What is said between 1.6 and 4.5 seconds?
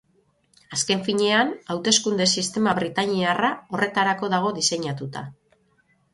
hauteskunde-sistema britainiarra horretarako